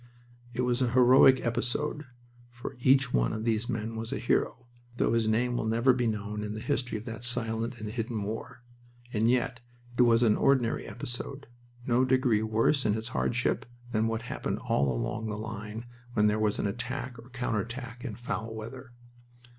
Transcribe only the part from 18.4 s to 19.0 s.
weather.